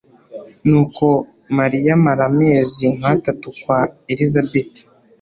nuko 0.69 1.05
mariya 1.57 1.91
amara 1.97 2.23
amezi 2.31 2.85
nk 2.97 3.05
atatu 3.15 3.47
kwa 3.59 3.79
elizabeti 4.11 4.81